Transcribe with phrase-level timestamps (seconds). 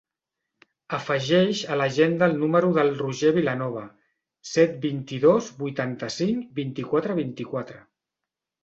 [0.97, 3.85] Afegeix a l'agenda el número del Roger Vilanova:
[4.55, 7.85] set, vint-i-dos, vuitanta-cinc, vint-i-quatre, vint-i-quatre.